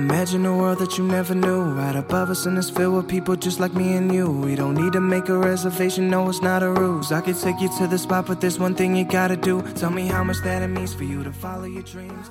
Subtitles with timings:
[0.00, 1.60] Imagine a world that you never knew.
[1.74, 4.30] Right above us, and it's filled with people just like me and you.
[4.30, 7.12] We don't need to make a reservation, no, it's not a ruse.
[7.12, 9.60] I could take you to the spot, but there's one thing you gotta do.
[9.74, 12.30] Tell me how much that it means for you to follow your dreams.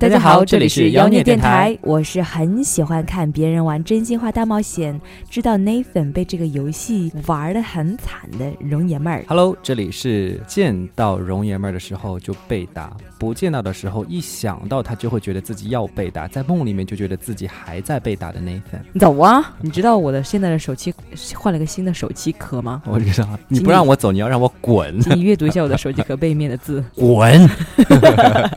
[0.00, 9.22] 大家好，这里是是妖孽电台，我是很喜欢看别人玩真心话大冒险，知道 Nathan 被这个游戏玩的很惨的容爷们儿。
[9.28, 18.98] Hello，这里是见到容爷们儿的时候就被打，不见到的时候一想到他就会觉得自己要被打，在梦里面就觉得自己还在被打的 Nathan。
[18.98, 19.54] 走啊！
[19.60, 20.94] 你知道我的现在的手机
[21.34, 22.80] 换了个新的手机壳吗？
[22.88, 26.82] 我知道你不让我走，你要让我滚 你阅读一下我的手机壳背面的字。
[26.94, 27.46] 滚！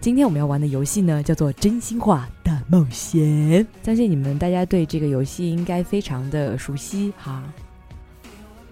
[0.00, 3.66] 今天我们要玩的游戏呢，叫做真心话大冒险。
[3.82, 7.42] 相信你们大家对这个游戏应该非常的熟悉哈。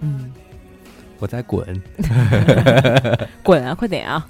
[0.01, 0.33] 嗯，
[1.19, 1.83] 我在滚。
[3.43, 4.25] 滚啊，快点啊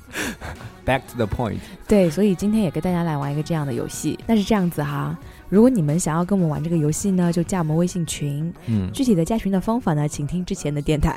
[0.87, 1.59] ！Back to the point。
[1.87, 4.19] 对，所以今天也跟大家来玩一个这样的游戏。
[4.27, 5.17] 那是这样子哈，
[5.49, 8.53] 如果你们想要跟我们玩这个游戏呢，就加我们微信群。
[8.67, 11.15] 嗯，具体的加群的方法呢，请听之前的电台，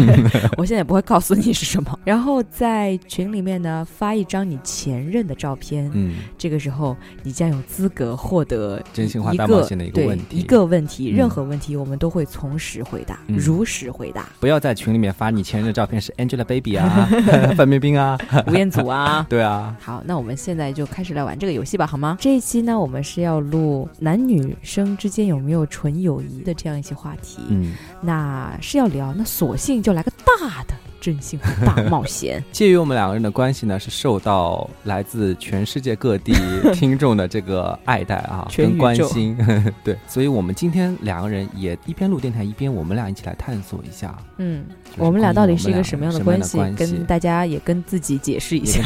[0.56, 1.98] 我现在也不会告诉你是什么。
[2.04, 14.26] 然后在群里面呢，发一张你前任的照片，嗯，这个时候你将有资格获得真心话一大冒险的一个对问题一个问题，嗯任何问题我们都会从实回答，嗯如实回答。
[14.40, 17.08] 不要在群里面发你前任的照片是 Angelababy 啊、
[17.56, 19.26] 范冰冰啊，吴彦祖啊。
[19.28, 22.16] 对啊，好，那我们现在就开始来玩这个游戏吧，好吗？
[22.20, 23.65] 这一期呢，我们是要录
[23.98, 27.40] 男女生之间有没有纯友谊的这样一些话题。
[27.48, 32.42] 嗯，那是要聊，那索性就来个大的真心话大冒险。
[32.52, 36.34] 介于我们两个人的关系呢，是受到来自全世界各地
[36.74, 39.36] 听众的这个爱戴啊， 跟关心。
[39.84, 44.64] 对，所以我们今天两个人也一边录电台，一边我们俩一起来探索一下，嗯，
[44.96, 46.20] 我们俩到底是一个什么样的？
[46.24, 48.82] 关系跟大家也跟自己解释一下。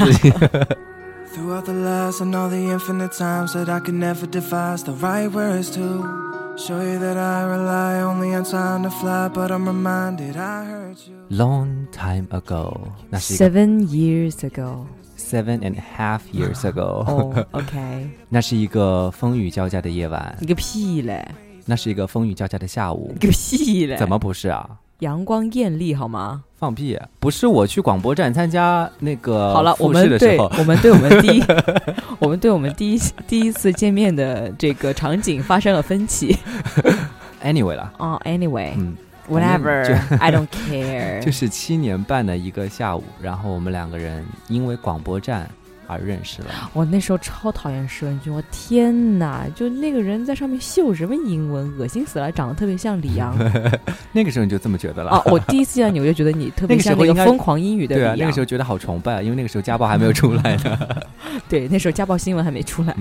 [1.30, 4.94] 跟自己 Throughout the last and all the infinite times that I could never devise the
[4.94, 6.04] right words to
[6.58, 11.08] show you that I rely only on time to fly, but I'm reminded I hurt
[11.08, 11.16] you.
[11.30, 12.78] long time ago，
[13.10, 14.86] 那是一个 Seven years ago，
[15.18, 21.28] seven and a half years ago，、哦、 o k 那是一个风雨交加的夜晚，你个屁嘞，
[21.66, 23.98] 那是一个风雨交加的下午你，个屁嘞！
[23.98, 24.70] 怎么不是啊？
[25.00, 26.44] 阳光艳丽好吗？
[26.61, 26.97] 放屁！
[27.19, 31.43] 不是我去广播站参加那个好了，我们对我们对我们第一，
[32.21, 36.37] 我们对我们第一第一次见面的这个场景发生了分歧。
[37.43, 38.95] anyway 啦，哦、a n y w a y 嗯
[39.31, 41.21] ，whatever，I don't care。
[41.25, 45.49] 就是七年半的一个下午，然后我们两个人因为广播站
[45.91, 46.49] 而认识了。
[46.73, 49.47] 我那时候超讨厌施文君，我天哪！
[49.55, 53.33] 就那个人在上面秀什么英文，恶心死了，长得特别像李阳
[54.13, 55.13] 那个时候你就这么觉得了？
[55.13, 55.23] 啊！
[55.27, 58.41] 我第一次见到你，我就觉得你特 别像那个疯狂英语的对啊，那个时。
[58.41, 60.79] 候觉得好崇拜啊，因为那个时候家暴还没有出来呢。
[61.47, 62.97] 对，那时候家暴新闻还没出来。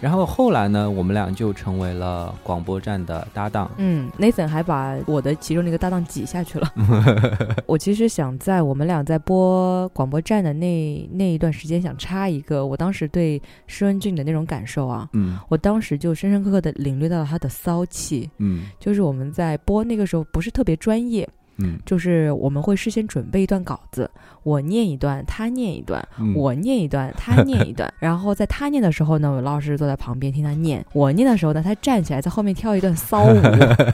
[0.00, 3.70] 然后后来呢，我们俩就成为了广播站的搭档。
[3.78, 6.72] 嗯，Nathan 还把我的其中的一个搭档挤下去了。
[7.66, 15.08] 我其实想在我们俩在播广播站的那那一段时间，想插一个我当时对施文俊的那种感受啊。
[15.14, 21.28] 嗯我当时就深深刻刻的领略到了他的骚气，嗯就是我们在播那个时候不是特别专业，
[21.58, 24.10] 嗯就是我们会事先准备一段稿子，
[24.42, 27.92] 我念一段，他念一段，嗯，我念一段，他念一段。
[27.98, 33.36] 然后在他念的时候呢，我老师坐在旁边听他念；我念的时候呢，他站起来在后面跳一段骚舞。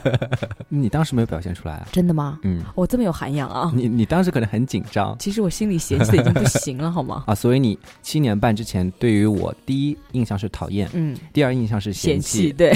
[0.69, 1.87] 你当时没有表现出来啊？
[1.91, 2.39] 真的吗？
[2.43, 3.71] 嗯，我这么有涵养啊！
[3.75, 7.23] 你你当时可能很紧张其实我心里嫌弃的已经不行了，好吗？
[7.27, 12.71] 啊，所以你七年半之前对于我第一印象是讨厌，嗯，第二印象是嫌嫌弃，对，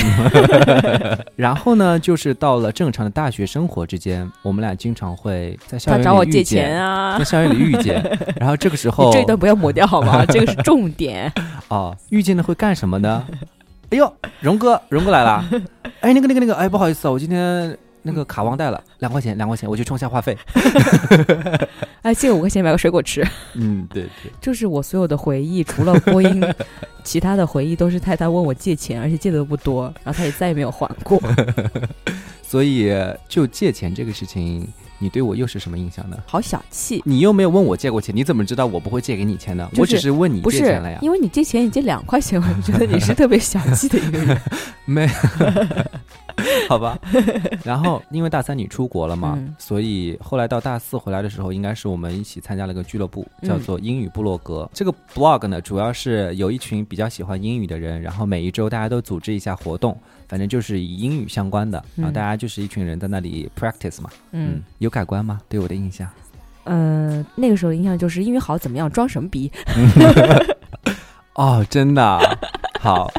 [1.35, 7.25] 然后呢，就是到了正常的大学生活之间，我们俩经常会在校园里找我借遇见钱啊在。
[7.25, 8.01] 校园里遇见，
[8.39, 10.25] 然后这个时候你这一段不要抹掉好吗？
[10.25, 11.31] 这个是 重点。
[11.67, 13.23] 哦，遇见了会干什么呢？
[13.91, 15.43] 哎呦，荣哥，荣哥来了！
[15.99, 20.37] 哎，那个那个那个，哎，不好意思啊，我今天那个卡忘带了，两块钱，两块钱，我去充下话费。
[22.03, 23.25] 哎，借我五块钱买个水果吃。
[23.55, 26.41] 嗯，对对，就是我所有的回忆，除了播音，
[27.03, 31.19] 其他的回忆都是太太问我借钱，而且借的都不多，然后他也再也没有还过。
[32.49, 32.91] 所以
[33.27, 34.67] 就借钱这个事情，
[34.97, 36.17] 你对我又是什么印象呢？
[36.25, 36.99] 好小气。
[37.05, 39.69] 你又没有问我借过钱，你怎么知道我不会借给你钱呢？
[39.71, 44.41] 就是我只是问你借钱了呀，因为你借钱，你借两块钱，我就觉得你是特别小气的一个人。
[44.85, 45.05] 没，
[46.67, 46.97] 好吧。
[47.63, 54.67] 然后因为大三你出国了嘛，嗯所以后来到大四回来的时候，应该是我们一起参加了个俱乐部，叫嗯做英语部落格。
[54.73, 59.95] 这个 blog 呢，主要是有一群比较喜欢英语的人，然后每一周大家都组织一下活动，
[60.29, 64.09] 反正就是以英语相关的，然后嗯大家就是一群人在那里 practice 嘛。
[64.31, 65.41] 嗯，有改观吗？
[65.49, 66.07] 对我的印象？
[66.63, 69.51] 呃，那个时候印象就是英语好怎么样，装什么逼？
[71.33, 72.21] 哦，真的啊
[72.79, 73.11] 好。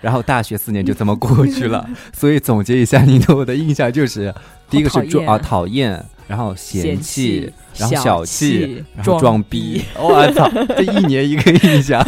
[0.00, 1.88] 然后大学四年就这么过去了。
[2.12, 4.34] 所以总结一下，你对我的印象就是，
[4.68, 9.82] 第一个是装啊讨厌，然后嫌嫌弃弃，然后小小气气，然后装装逼。
[9.98, 10.46] 我操，
[10.76, 12.02] 这一年一个印象。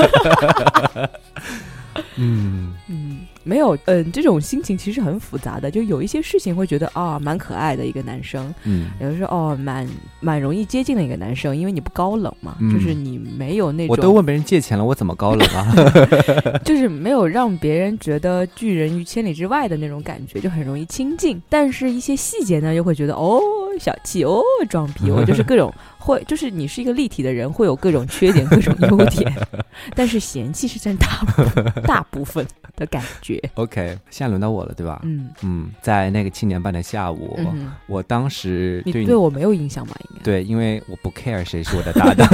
[2.16, 9.88] 嗯 嗯，没有，嗯，这种心情其实很复杂的，就有一些事情会觉得啊，蛮可爱的一个男生，嗯有的时候哦，蛮
[10.20, 15.72] 蛮容易接近的一个男生，因为你不高冷嘛，嗯就是你没有那种，我都问别人借钱了，我怎么高冷啊？
[16.66, 21.40] 就是没有让别人觉得拒人于千里之外的那种感觉，就很容易亲近。
[21.48, 23.40] 但是，一些细节呢，又会觉得哦，
[23.78, 29.32] 小气哦，装逼哦， 就是各种会，就是你是一个立体的人，会有各种缺点、各种优点，
[29.94, 32.44] 但是嫌弃是占大部大部分
[32.76, 33.35] 的感觉。
[33.54, 35.00] OK，现在轮到我了，对吧？
[35.04, 39.94] 嗯嗯，在那个七年半的下午，嗯，我当时你对对我没有印象吧？
[40.10, 42.28] 应该对，因为我不 care 谁是我的搭档。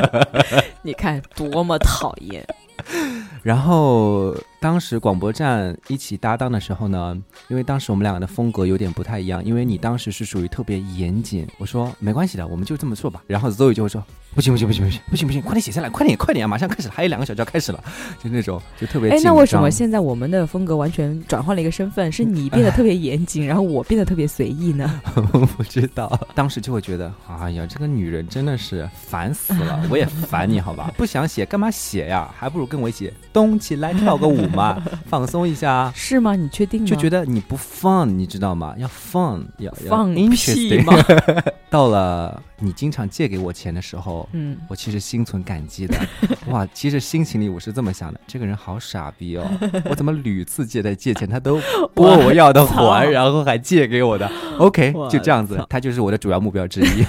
[0.82, 2.44] 你看多么讨厌。
[3.42, 4.34] 然后
[4.64, 7.14] 当时广播站一起搭档的时候呢，
[7.48, 13.22] 因为当时我们两个的风格有点不太一样，因为你当时是属于特别严谨，我说没关系的，我们就这么做吧。
[13.26, 14.02] 然后 Zoe 就会说
[14.34, 17.84] 不行不行不行不行不行不行，快点写下来，快点快点啊，马上开始了，还有两个小时要开始了，
[18.22, 22.10] 就那种就特别哎，那为什么现在我们的风格完全转换了一个身份？
[22.10, 24.98] 是你变得特别严谨， 然后我变得特别随意呢？
[25.34, 30.90] 我不知道，当时就会觉得，哎呀，这个女人真的是烦死了，我也烦你，好吧？
[30.96, 32.32] 不想写干嘛写呀？
[32.34, 35.92] 还不如跟我一起动起来跳个舞嘛， 放松一下啊。
[35.94, 36.34] 是吗？
[36.34, 36.86] 你确定吗？
[36.86, 38.74] 就觉得你不 fun，你知道吗？
[38.78, 40.92] 要 fun，要要放屁吗？
[41.70, 45.96] 到了你经常借给我钱的时候，嗯，我其实心存感激的。
[46.48, 49.44] 哇，其实心情里我是这么想的：这个人好傻逼哦，
[49.90, 51.60] 我怎么屡次借他借钱，他都
[51.94, 54.30] 不问我要的还，然后还借给我的。
[54.58, 57.04] OK，就这样子，他就是我的主要目标之一。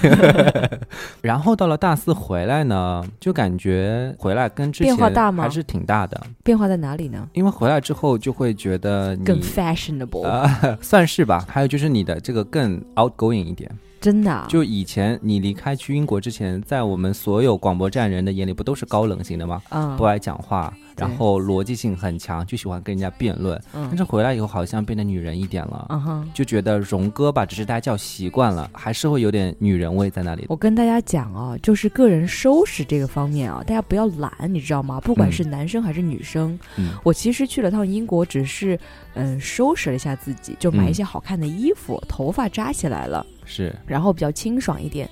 [1.22, 7.28] 然后到了大四回来呢，就感觉回来跟之前变化大吗还是挺大的，变化在哪里呢？
[7.32, 11.44] 因为回来之后就会觉得你更 fashionable，、啊，算是吧。
[11.48, 13.70] 还有就是你的这个更 outgoing 一点。
[14.06, 14.46] 真的、啊。
[14.48, 19.60] 就以前你离开去英国之前，在我们所有广播站人的眼里，不都是高冷型的吗？
[19.70, 23.60] 嗯不爱讲话，对然后逻辑性很强，就喜欢跟人家辩论。
[23.72, 25.86] 但嗯是回来以后，好像变得女人一点了。
[25.90, 30.46] 嗯，就觉得荣哥吧，只是大家叫习惯了，还是会有点女人味在那里。
[30.48, 35.00] 我跟大家讲啊，就是个人收拾这个方面啊，大家不要懒，你知道吗？
[35.00, 38.78] 不管嗯是男生还是女生，嗯我其实去了趟英国，只是
[39.14, 43.24] 嗯收拾了一下自己，就买一些好看的衣服，头发扎起来了。
[43.44, 45.08] 是，然后比较清爽一点。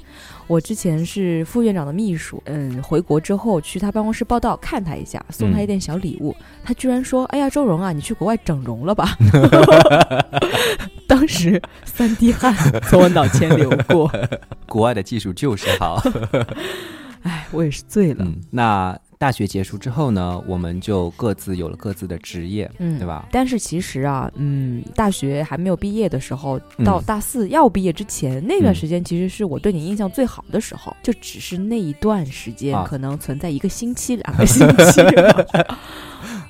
[0.47, 6.35] 我之前是副院长的秘书，嗯，回国之后去他办公室报道，看他一下，送他一点小礼物。
[6.63, 9.17] 他居然说：“哎呀，周荣啊，你去国外整容了吧？”
[11.09, 12.55] 当时三滴汗
[12.89, 14.11] 从我脑前流过，
[14.67, 16.03] 国外的技术就是好。
[17.23, 18.25] 哎，我也是醉了。
[18.25, 23.27] 嗯，那大学结束之后呢，我们就各自有了各自的职业，嗯对吧？
[23.33, 30.95] 但是其实啊，嗯，大学还没有毕业的时候，嗯到大四要毕业之前、那段嗯时间，其实是我对你印象最好的时候。
[31.03, 35.01] 就只是那一段时间，啊可能存在一个星期、两个星期。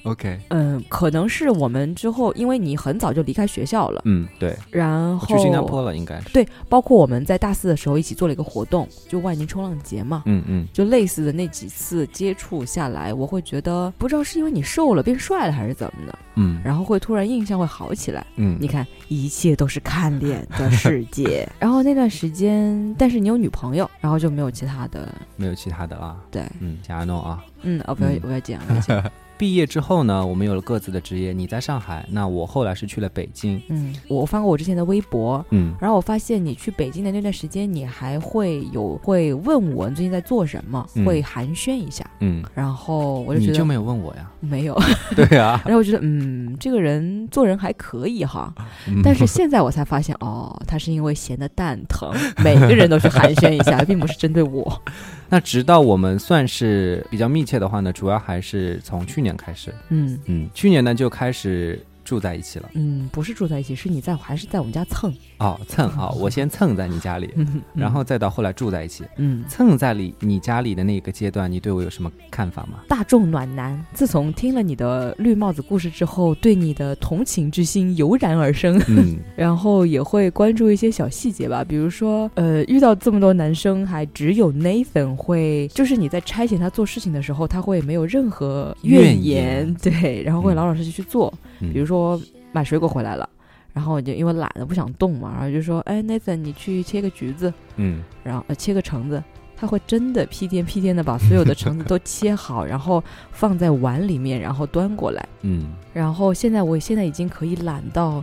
[0.04, 6.28] OK，嗯，可能是我们之后，因为你很早就离开学校了，嗯，对，然后去新加坡了，应该是。
[6.28, 10.22] 对，包括我们在大四的时候一起做了一个活动，就万宁冲浪节嘛。
[10.26, 18.26] 嗯嗯，就类似的那几次接触下来，我会觉得不知道是因为你瘦了变帅了还是怎么的，嗯然后会突然印象会好起来。
[18.36, 21.48] 嗯，你看，一切都是看脸的世界。
[21.58, 25.08] 然后那段时间，但是你有女朋友，然后就没有其他的。
[25.36, 26.14] 没有其他的了。
[26.30, 27.42] 对，嗯，加诺啊。
[27.62, 29.02] 嗯，哦，不要嗯不要讲，不要讲。
[29.36, 31.32] 毕业之后呢，我们有了各自的职业。
[31.32, 33.60] 你在上海，那我后来是去了北京。
[33.68, 42.08] 嗯，我翻过我之前的微博，嗯然后我发现你去北京的那段时间，你还会有会问我你最近在做什么，嗯会寒暄一下。
[42.20, 44.30] 嗯，然后我就觉得你就没有问我呀？
[44.40, 44.78] 没有，
[45.16, 48.52] 对啊， 然后我觉得嗯，这个人做人还可以哈。
[48.88, 52.12] 嗯但是现在我才发现，哦，他是因为闲得蛋疼，
[52.42, 54.80] 每个人都去寒暄一下，并不是针对我。
[55.28, 59.72] 那直到我们算是比较密切的话呢，主要还是从去年开始。
[59.88, 62.70] 嗯嗯，去年呢就开始住在一起了。
[62.74, 69.04] 嗯，不是住在一起，是你在还是在我们家蹭，哦，蹭啊、我先蹭在你家里，嗯 然后再到后来住在一起。
[69.16, 72.80] 嗯，蹭在里你家里的那个阶段，你对我有什么看法吗？
[72.88, 73.84] 大众暖男。
[73.92, 78.80] 自从听了你的绿帽子故事之后，对你的同情之心油然而生。
[78.88, 91.32] 嗯 然后也会关注一些小细节吧，比如说，呃，遇到这么多男生，还只有 Nathan 会，就是你在差遣他做事情的时候，他会没有任何怨怨言对，然后会嗯老老实实去做。
[91.60, 92.20] 嗯，比如说
[92.52, 93.28] 买水果回来了，
[93.74, 99.22] 然后我就因为懒得不想动嘛，然后就说，哎，Nathan 你去切个橘子，嗯然后呃切个橙子。
[99.56, 103.02] 他他会真的屁颠屁颠的把所有的橙子都切好，然后
[103.32, 105.26] 放在碗里面，然后端过来。
[105.40, 108.22] 嗯，然后现在我现在已经可以懒到，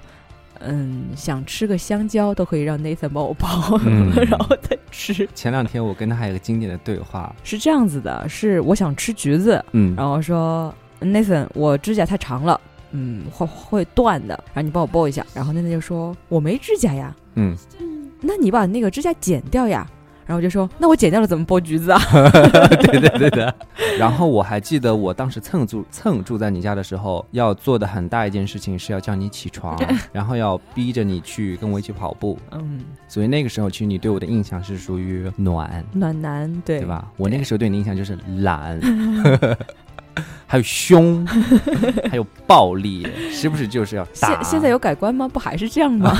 [0.59, 5.27] 嗯，想吃个香蕉都可以让 Nathan 帮我剥，嗯 然后再吃。
[5.33, 12.59] 前两天我跟他还有个经典的对话，是这样子的，是我想吃橘子，嗯，然后说 Nathan，我指甲太长了，
[12.91, 15.25] 嗯，会会断的，然后你帮我剥一下。
[15.33, 17.55] 然后 Nathan 就说我没指甲呀，嗯，
[18.21, 19.87] 那你把那个指甲剪掉呀。
[20.23, 21.99] 然后我就说，那我剪掉了怎么剥橘子啊？
[22.83, 23.53] 对对对的。
[23.97, 29.77] 然后我还记得我当时蹭住蹭住在你家的时候，要做的很大一件事情是要叫你起床，
[30.13, 32.37] 然后要逼着你去跟我一起跑步。
[32.51, 32.79] 嗯，
[33.09, 36.87] 所以那个时候，其实你对我的印象是属于暖，暖男，对对？
[36.87, 37.11] 吧？
[37.17, 38.79] 我那个时候对你的印象就是懒，
[40.47, 41.25] 还有凶，
[42.09, 44.27] 还有暴力，时不时就是要打。
[44.41, 45.27] 现现在有改观吗？
[45.27, 46.15] 不还是这样吗？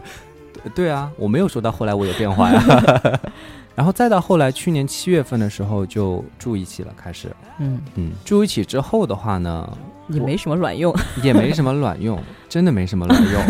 [0.74, 3.20] 对啊，我没有说到后来我有变化呀。
[3.74, 9.66] 然后再到后来，去年七月份的时候就住一起了，开始，嗯，嗯，住一起之后的话呢，
[10.08, 10.94] 也没什么卵用。
[11.22, 13.42] 也没什么卵用，真的没什么卵用。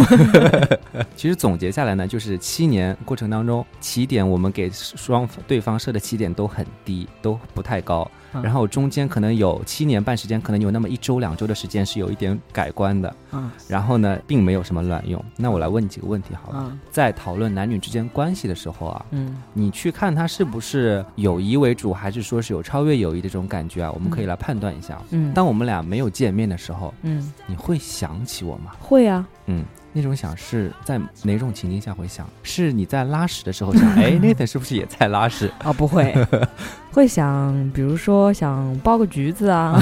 [1.17, 8.09] 其实总结下来呢，就是七年过程当中，起点我们给双对方设的起点都很低，都不太高。
[8.33, 13.13] 嗯然后中间可能有七年半时间，可能有那么一周两周的时间是有一点改观的。
[13.33, 15.21] 嗯然后呢，并没有什么卵用。
[15.37, 16.69] 那我来问你几个问题好了。
[16.71, 23.91] 嗯在讨论男女之间关系的时候啊，嗯你去看他是不是友谊为主，还是说是有超越友谊的这种感觉啊？
[23.93, 24.97] 我们可以来判断一下。
[25.11, 28.77] 嗯当我们俩没有见面的时候，嗯，你会想起我吗？
[28.91, 29.25] 会啊。
[29.47, 32.29] 嗯，那种想是在哪种情境下会想？
[32.43, 35.49] 是你在拉屎的时候想，哎，Nathan 是不是也在拉屎？
[35.63, 36.13] 哦，不会，
[36.91, 39.81] 会想，比如说想剥个橘子啊，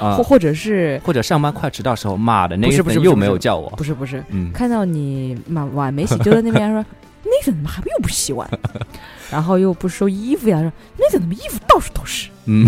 [0.00, 3.68] 啊 或，或者是或者上班快迟到时候，妈的不是不是 Nathan 又不是不是没有叫我。
[3.76, 6.82] 不是不是，嗯，看到你碗碗没洗，就在那边说
[7.22, 8.48] Nathan 怎么还又不洗碗，
[9.30, 12.66] 然后又不收衣服呀，说 Nathan 怎么衣服到处都是，嗯，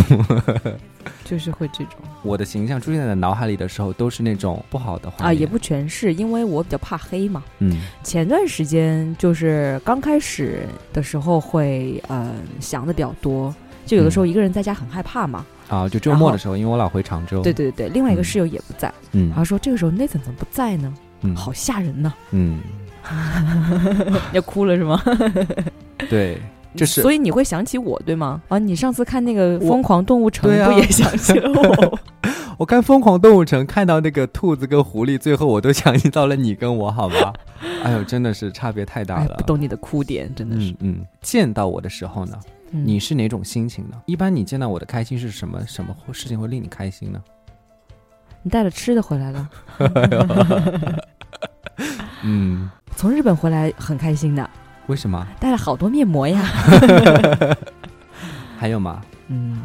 [1.28, 7.42] 就是会这种我的形象出现在脑海里的时候，都是那种不好的画啊，也不全是，因为我比较怕黑嘛。
[7.58, 13.54] 嗯前段时间就是刚开始的时候会呃想的比较多，
[13.84, 15.44] 就有的时候一个人在家很害怕嘛。
[15.68, 17.42] 啊，就周末的时候，因为我老回常州。
[17.42, 20.94] 对对对，另外一个嗯室友也不在，嗯，然后说这个时候 Nathan 怎么不在呢？
[21.20, 22.14] 嗯，好吓人呢！
[22.30, 22.60] 嗯，
[24.32, 25.02] 要哭了是吗？
[26.08, 26.40] 对，
[26.76, 28.40] 这是所以你会想起我对吗？
[28.48, 31.98] 啊，你上次看那个《疯狂动物城不也想起了我？
[32.58, 37.32] 我看《疯狂动物城》，看到那个兔子跟狐狸，最后我都想起到了你跟我，好吧？
[37.84, 39.36] 哎呦，真的是差别太大哎，了。
[39.38, 40.96] 不懂你的哭点，真的是嗯。
[40.98, 42.36] 嗯，见到我的时候呢，
[42.72, 43.96] 嗯你是哪种心情呢？
[44.06, 45.64] 一般你见到我的开心是什么？
[45.66, 47.22] 什么事情会令你开心呢？
[48.42, 49.50] 你带了吃的回来了，
[52.24, 54.48] 嗯，从日本回来很开心的，
[54.88, 55.26] 为什么？
[55.38, 56.42] 带了好多面膜呀。
[58.58, 59.00] 还有吗？
[59.28, 59.56] 嗯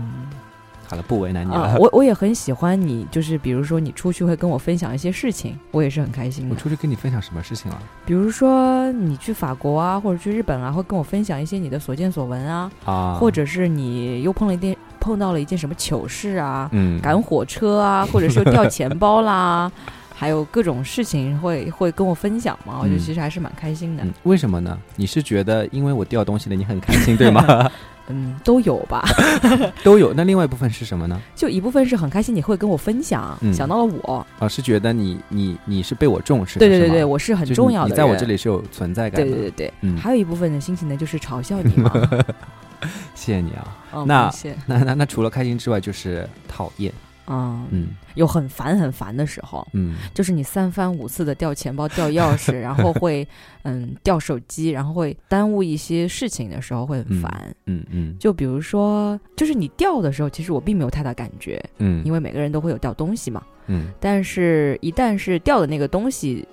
[0.85, 6.53] 好了，不为难你啊了。，我我也很喜欢你，就是比如说你出去会跟我分享一些事情，我也是很开心的。
[6.53, 7.79] 我出去跟你分享什么事情了？
[8.05, 19.71] 比如说你去法国啊，或者去日本啊，会跟我分享一些你的所见所闻啊，啊，或者是你又碰了一件碰到了一件什么糗事啊，嗯，赶火车啊，或者说掉钱包啦，
[20.15, 24.03] 还有各种事情会会跟我分享嘛，我觉得嗯其实还是蛮开心的。
[24.03, 24.77] 嗯，为什么呢？
[24.95, 27.69] 你是觉得因为我掉东西了，你很开心，对吗？
[28.09, 29.01] 嗯，都有吧，
[29.81, 30.13] 都有。
[30.13, 31.17] 那另外一部分是什么呢？
[31.35, 39.31] 就一部分是很开心，你会跟我分享，嗯想到了我，啊，是觉得你你你是被我重视的，对对对对，我是很重要的，你你在我这里是有存在感的。
[39.31, 41.91] 对对对对，嗯还有一部分的心情呢，就是嘲笑你嘛。
[43.15, 43.77] 谢谢你啊。
[43.93, 44.29] 嗯，那
[44.65, 46.91] 那那那除了开心之外，就是讨厌。
[47.27, 53.27] 嗯，嗯有很烦很烦的时候，嗯就是你三番五次的掉钱包、掉钥匙，然后 会
[53.63, 57.55] 嗯掉手机，然后会耽误一些事情的时候会很嗯烦。
[57.65, 63.41] 嗯嗯就比如说，就是你掉的时候，其实我并没有太大感觉，嗯，因为每个人都会有掉东西嘛。
[63.67, 66.45] 嗯但是，一旦是掉的那个东西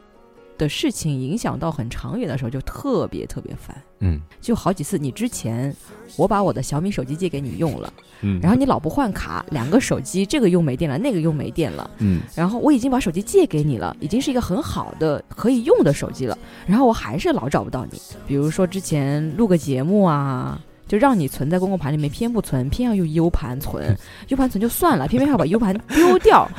[0.61, 3.77] 的事情影响到很长远的时候，就特别特别烦。
[4.01, 4.21] 嗯。
[4.41, 5.75] 就好几次，你之前
[6.17, 12.21] 我把我的小米手机借给你用了，嗯，然后你老不换卡，两个手机这个又没电了，那个又没电了，嗯。
[12.35, 16.37] 然后我已经把手机借给你了，已经是一个很好的可以用的手机了，
[16.67, 18.01] 然后我还是老找不到你。
[18.27, 26.51] 比如说之前录个节目啊，就让你存在公共盘里面，偏不存，偏要用 U 盘存，U 盘存就算了，偏偏要把 U 盘丢掉。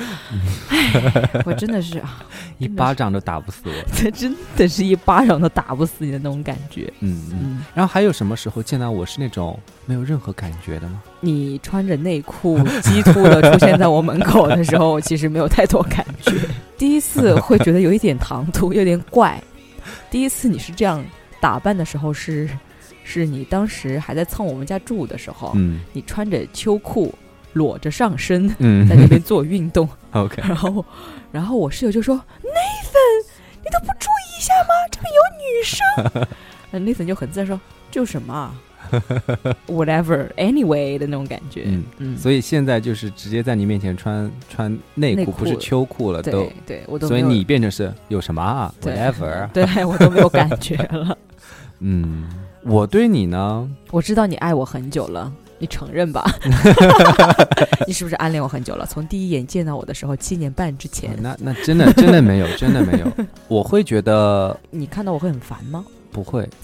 [0.69, 2.23] 唉，我真的是啊，
[2.57, 3.73] 一巴掌都打不死我。
[3.93, 6.85] 这真的是一巴掌都打不死你的那种感觉。
[7.01, 7.39] 嗯嗯。
[7.41, 11.03] 嗯，然后还有什么时候见到我是那种没有任何感觉的吗？
[11.19, 16.31] 你穿着内裤鸡突的出现在我门口的时候，其实没有太多感觉。
[16.79, 19.38] 第一次会觉得有一点唐突，有点怪。
[20.09, 21.03] 第一次你是这样
[21.41, 22.50] 打扮的时候是
[23.11, 27.13] 是你当时还在蹭我们家住的时候，嗯你穿着秋裤，
[27.53, 30.85] 裸着上身，嗯在那边做运动，， OK，然后，
[31.31, 33.25] 然后我室友就说：“Nathan，
[33.59, 34.73] 你都不注意一下吗？
[34.89, 36.27] 这边有女生。
[36.71, 37.59] ”那 Nathan 就很自然说
[37.91, 38.55] ：“就什么啊，
[39.67, 51.17] whatever，anyway 的那种感觉。”嗯嗯，所以现在就是直接在你面前穿穿内裤，不是秋裤了，都对，对，我都所以你变成是有什么啊？Whatever，对我都没有感觉了。
[51.79, 52.29] 嗯，
[52.63, 56.23] 我对你呢，我知道你爱我很久了，你承认吧？
[57.87, 58.85] 你是不是暗恋我很久了？
[58.85, 63.07] 从第一眼见到我的时候，七年半之前，那那真的真的没有，真的没有，
[63.47, 65.83] 我会觉得 你看到我会很烦吗？
[66.11, 66.47] 不会，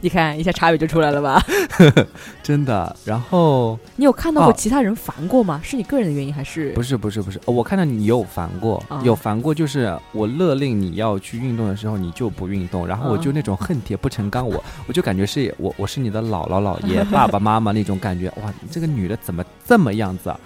[0.00, 1.42] 你看一下差别就出来了吧？
[2.42, 2.94] 真的。
[3.04, 5.60] 然后你有看到过哦其他人烦过吗？
[5.62, 6.70] 是你个人的原因还是？
[6.72, 20.38] 不是不是不是，我看到你有烦过，啊有烦过，就是我勒令你要去运动的时候，你就不运动，然后我就啊那种恨铁不成钢，我 我就感觉是我我是你的姥姥姥爷、爸爸妈妈那种感觉，哇，你这个女的怎么这么样子啊？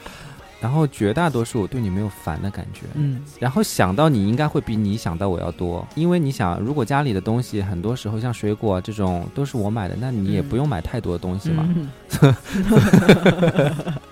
[0.61, 10.49] 然后绝大多数我对你没有烦的感觉，嗯，然后想到你应该会比你想到我要多，因为你想，如果家里的东西很多时候像水果这种都是我买的，那你也嗯。
[10.49, 11.89] 不用买太多的东西嘛，嗯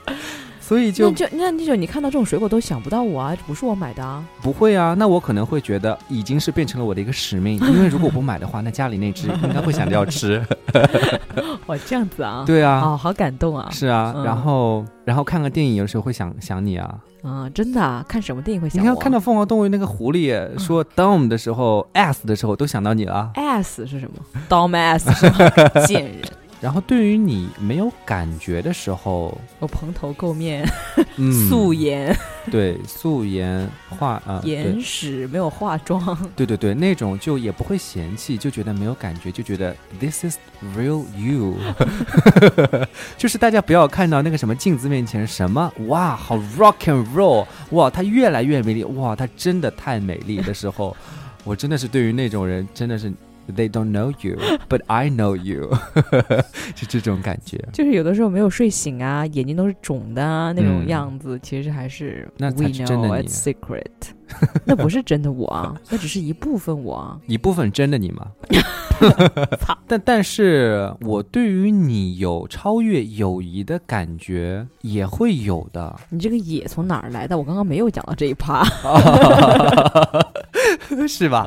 [0.66, 4.24] 所以就那就那那就你看到这种水果都想不到我啊，不是我买的啊。
[4.42, 4.94] 不会啊。
[4.98, 10.44] 那我可能会觉得已经是变成了我的一个使命， 因为如果不买的话，那家里那只应该会想着要吃。
[11.66, 12.42] 哇，这样子啊？
[12.46, 13.68] 对啊，哦，好感动啊！
[13.70, 14.12] 是啊。
[14.16, 16.98] 嗯然后然后看个电影，有时候会想想你啊。
[17.22, 18.04] 啊，真的啊？
[18.08, 18.94] 看什么电影会你想我？
[18.94, 23.30] 看看到凤凰动物那个狐狸说 dom 的时候，s 的时候都想到你了。
[23.34, 24.14] ass 是什么
[24.48, 25.50] ？dom ass 是吗？
[25.86, 26.22] 贱人！
[26.66, 30.68] 然后对于你没有感觉的时候，我蓬头垢面，
[31.14, 32.12] 嗯，素颜，
[32.50, 36.18] 对素颜化啊，对眼屎，没有化妆。
[36.34, 40.38] 对对对，那种就也不会嫌弃，就觉得没有感觉，就觉得 this is
[40.76, 41.54] real you，
[43.16, 50.96] 就是大家不要看到那个什么镜子面前什么哇好 rock and roll，哇她越来越美丽，哇她真的太美丽的时候，
[51.44, 53.12] 我真的是对于那种人真的是
[53.54, 55.70] they don't know you，but I know you，
[56.74, 57.62] 是这种感觉。
[57.72, 63.84] 就是有的时候没有睡醒啊，眼睛都是肿的啊，那种嗯样子，其实还是那 we 才是真的你 it's secret，
[64.64, 67.18] 那不是真的我啊，那只是一部分我啊。
[67.26, 68.26] 一部分真的你吗？
[69.86, 77.36] 但但是我对于你有超越友谊的感觉也会有的，你这个也从哪儿来的？
[77.36, 78.64] 我刚刚没有讲到这一趴，
[81.06, 81.46] 是吧？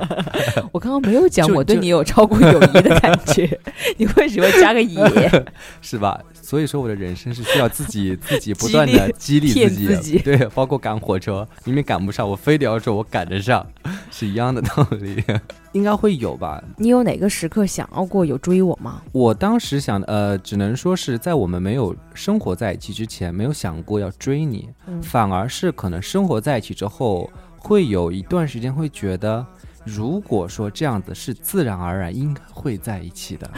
[0.72, 3.60] 我刚刚没有讲我对你有超过友谊的感觉，
[3.98, 5.46] 你为什么加个也？
[5.82, 6.20] 是吧？
[6.34, 13.66] 所以说我的人生是需要自己自己不断的激励自己，自己对，包括赶火车，明明赶不上，我非得要说我赶得上，
[14.12, 15.24] 是一样的道理，
[15.72, 16.64] 应该会有吧？
[16.78, 19.02] 你有哪个时刻想要过有追我吗？
[19.12, 24.70] 我当时想，呃，只能说是在我们没有生活在一起之前，没有想过要追你，
[25.02, 29.46] 反而是可能生活在一起之后，会有一段时间会觉得，
[29.84, 33.50] 如果说这样子是自然而然应该会在一起的，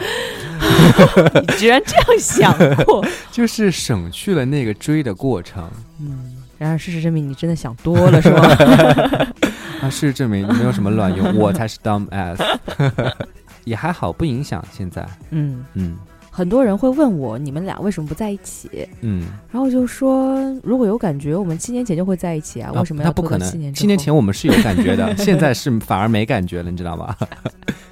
[1.34, 3.04] 你居然这样想过？
[3.30, 5.70] 就是省去了那个追的过程。
[6.00, 6.31] 嗯，
[6.62, 8.42] 然而事实证明你真的想多了，是吗？
[9.82, 12.40] 啊，事实证明没有什么卵用， 我才是 dumb ass，
[13.64, 15.04] 也还好，不影响现在。
[15.30, 15.96] 嗯，嗯
[16.30, 18.88] 很多人会问我，你们俩为什么不在一起？
[19.00, 23.40] 嗯，然后就说，如果有感觉，我们七年前就会在一起啊，为什么要不可能？
[23.40, 23.74] 到七年？
[23.74, 27.16] 七年前我们是有感觉的，现在是反而没感觉了，你知道吗？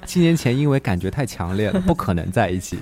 [0.05, 2.79] 七年前因为感觉太强烈了，不可能在一起。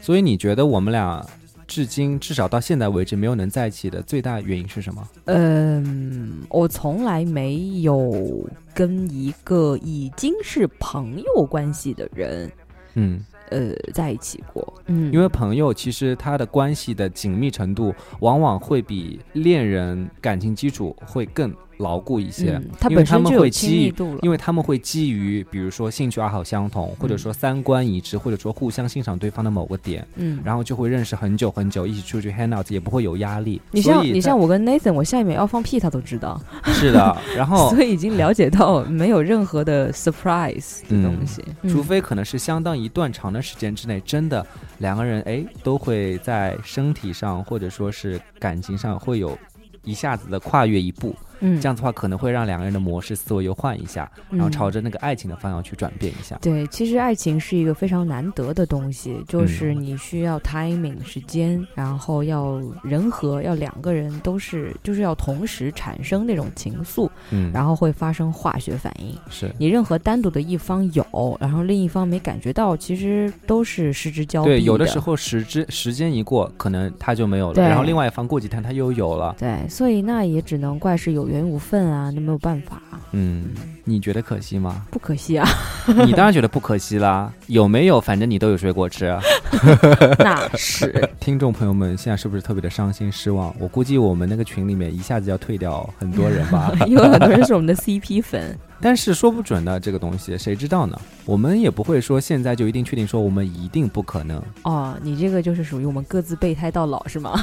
[0.00, 1.24] 所以你觉得我们俩
[1.72, 5.08] 至今至少到现在为止没有能在一起的最大原因是什么？
[5.24, 12.52] 嗯，我从来没有跟一个已经是朋友关系的人，
[12.92, 14.74] 嗯，呃，在一起过。
[14.84, 23.94] 嗯，因为朋友其实他的关系的紧密程度，往往会比恋人感情基础会更牢固一些，嗯，他因为他们本身就有会基于。
[24.22, 33.60] 因为他们会基于，比如说兴趣爱好相同，或者说三观一致，或者说互相欣赏对方的某个点，嗯，然后就会认识很久很久，一起出去 hang out，也不会有压力。
[33.70, 36.40] 你像你像我跟 Nathan，我下一秒要放屁他都知道，
[36.72, 41.42] 是的，然后 所以已经了解到没有任何的 surprise 的嗯东西。
[41.62, 44.44] 嗯除非可能是相当一段长的时间之内，真的
[44.78, 49.36] 两个人哎都会在身体上或者说是感情上会有
[49.84, 56.38] 一下子的跨越一步，嗯，这样子的话可能会让两个人的模式思维又换一下，然后嗯朝着那个爱情的方向去转变一下。
[56.40, 59.24] 对，其实爱情是一个非常难得的东西，嗯。
[59.28, 69.16] 就是你需要 timing 时间，然后要人和，要两个人都是，就是要同时产生那种情愫，嗯，然后会发生化学反应。
[69.28, 69.50] 是。
[69.58, 79.34] 你任何单独的一方有，然后另一方没感觉到，其实都是失之交臂对，有的的时候时之时间一过，可能他就没有了，然后另外一方过几天他又有了。
[79.38, 82.80] 对，所以那也只能怪是有缘无分啊，那没有办法，
[83.12, 83.46] 嗯，
[83.84, 84.86] 你觉得可惜吗？
[84.90, 85.48] 不可惜啊，
[86.06, 88.00] 你当然觉得不可惜啦，有没有？
[88.00, 89.06] 反正你都有水果吃。
[89.52, 93.54] 啊 那 是听众朋友们现在是不是特别的伤心失望？
[93.58, 96.72] 我估计我们那个群里面一下子要退掉很多人吧。
[96.86, 100.98] 因为很多人是我们的 CP 粉，但是说不准的这个东西，谁知道呢？
[101.24, 104.42] 我们也不会说现在就一定确定说我们一定不可能。
[104.62, 107.40] 哦，你这个就是属于我们各自备胎到老是吗？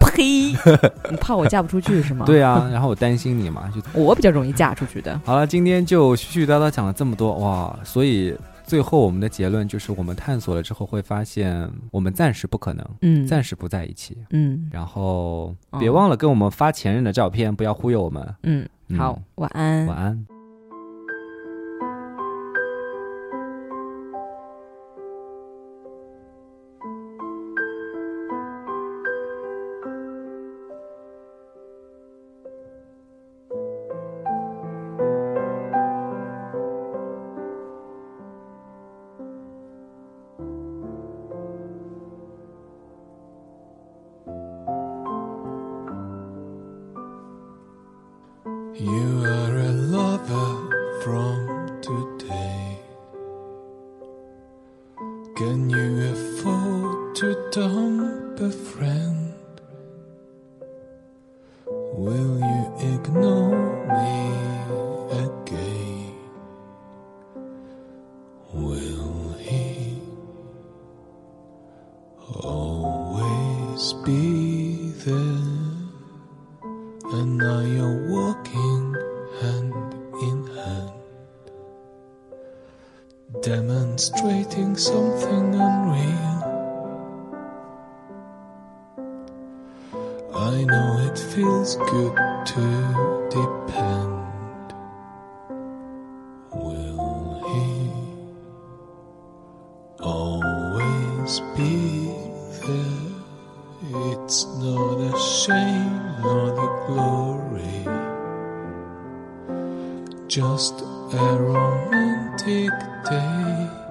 [0.00, 0.54] 呸！
[1.10, 5.18] 你怕我嫁不出去是吗？，对啊，然后我担心你嘛，就我比较容易嫁出去的。
[5.24, 5.46] 好了。
[5.46, 8.34] 今天就絮絮叨叨讲了这么多哇，所以
[8.66, 14.18] 最后我们的结论就是，我们探索了之后会发现，我们暂时不可能，嗯，暂时不在一起。
[14.30, 18.34] 嗯然后哦别忘了跟我们发前任的照片，不要忽悠我们。
[18.42, 19.86] 嗯，嗯好，晚安。
[19.86, 20.26] 晚安。
[57.56, 59.34] Afford to dump a friend?
[61.66, 64.16] Will you ignore me
[65.24, 66.14] again?
[68.52, 70.00] Will he
[72.42, 75.56] always be there?
[77.12, 78.94] And now you're walking
[79.40, 80.92] hand in hand,
[83.42, 85.15] demonstrating something
[91.66, 92.14] feels good
[92.46, 94.74] to depend.
[96.52, 97.90] Will he
[100.00, 102.12] always be
[102.62, 103.02] there?
[104.12, 107.78] It's not a shame nor the glory,
[110.28, 112.70] just a romantic
[113.10, 113.85] day.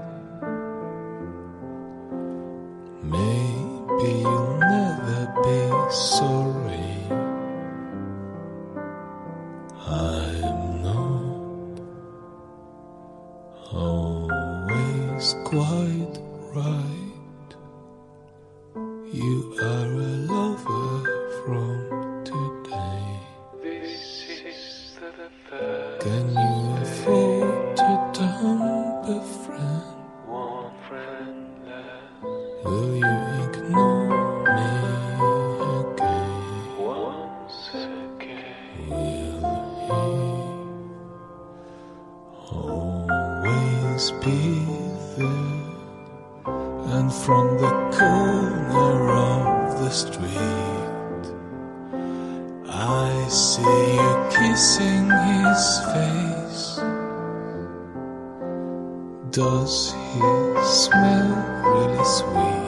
[59.36, 60.20] Does he
[60.64, 62.65] smell really sweet?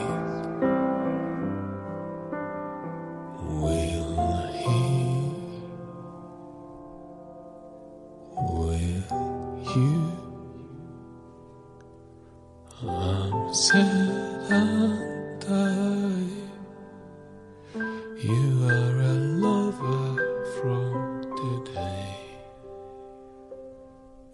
[21.38, 22.16] today.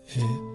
[0.07, 0.54] It